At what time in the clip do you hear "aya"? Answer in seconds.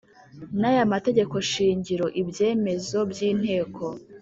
0.71-0.91